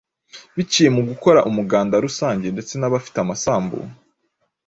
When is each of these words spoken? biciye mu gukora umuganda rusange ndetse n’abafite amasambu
biciye 0.55 0.89
mu 0.95 1.01
gukora 1.09 1.39
umuganda 1.49 1.95
rusange 2.05 2.45
ndetse 2.55 2.73
n’abafite 2.77 3.17
amasambu 3.21 3.77